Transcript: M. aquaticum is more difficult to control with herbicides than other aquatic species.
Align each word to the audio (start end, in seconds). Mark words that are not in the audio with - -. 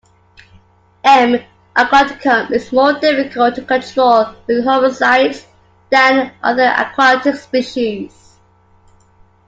M. 1.03 1.39
aquaticum 1.75 2.49
is 2.49 2.71
more 2.73 2.93
difficult 2.93 3.53
to 3.53 3.61
control 3.61 4.33
with 4.47 4.65
herbicides 4.65 5.45
than 5.91 6.31
other 6.41 6.73
aquatic 6.75 7.35
species. 7.35 8.39